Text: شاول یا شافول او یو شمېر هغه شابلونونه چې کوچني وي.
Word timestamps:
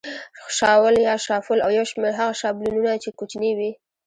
شاول 0.57 0.95
یا 1.07 1.15
شافول 1.25 1.57
او 1.65 1.71
یو 1.77 1.85
شمېر 1.91 2.13
هغه 2.19 2.33
شابلونونه 2.41 2.91
چې 3.03 3.09
کوچني 3.19 3.51
وي. 3.57 3.71